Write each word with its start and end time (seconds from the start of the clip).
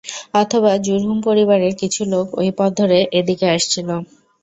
অথবা 0.33 0.71
জুরহুম 0.85 1.17
পরিবারের 1.27 1.73
কিছু 1.81 2.01
লোক 2.13 2.27
ঐ 2.37 2.53
পথ 2.57 2.71
ধরে 2.79 2.97
এদিকে 3.19 3.45
আসছিল। 3.55 3.89